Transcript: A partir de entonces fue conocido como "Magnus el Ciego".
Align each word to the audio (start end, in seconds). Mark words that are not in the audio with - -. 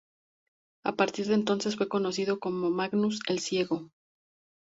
A 0.83 0.93
partir 0.95 1.27
de 1.27 1.35
entonces 1.35 1.75
fue 1.75 1.87
conocido 1.87 2.39
como 2.39 2.71
"Magnus 2.71 3.19
el 3.27 3.37
Ciego". 3.39 3.91